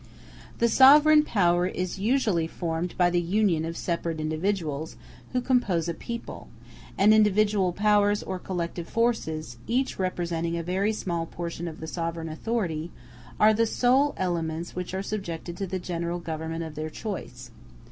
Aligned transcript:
The 0.57 0.67
sovereign 0.67 1.23
power 1.23 1.67
is 1.67 1.99
usually 1.99 2.47
formed 2.47 2.97
by 2.97 3.11
the 3.11 3.21
union 3.21 3.63
of 3.65 3.77
separate 3.77 4.19
individuals, 4.19 4.95
who 5.31 5.41
compose 5.41 5.87
a 5.87 5.93
people; 5.93 6.47
and 6.97 7.13
individual 7.13 7.71
powers 7.71 8.23
or 8.23 8.39
collective 8.39 8.89
forces, 8.89 9.57
each 9.67 9.99
representing 9.99 10.57
a 10.57 10.63
very 10.63 10.91
small 10.91 11.27
portion 11.27 11.67
of 11.67 11.79
the 11.79 11.85
sovereign 11.85 12.29
authority, 12.29 12.89
are 13.39 13.53
the 13.53 13.67
sole 13.67 14.15
elements 14.17 14.75
which 14.75 14.95
are 14.95 15.03
subjected 15.03 15.55
to 15.57 15.67
the 15.67 15.77
general 15.77 16.17
Government 16.17 16.63
of 16.63 16.73
their 16.73 16.89
choice. 16.89 17.51